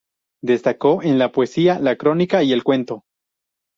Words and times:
Destacó 0.41 1.03
en 1.03 1.19
la 1.19 1.31
poesía, 1.31 1.77
la 1.77 1.95
crónica 1.95 2.41
y 2.41 2.53
el 2.53 2.63
cuento. 2.63 3.03